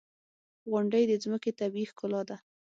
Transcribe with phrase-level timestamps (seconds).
[0.71, 2.37] •غونډۍ د ځمکې طبیعي ښکلا ده.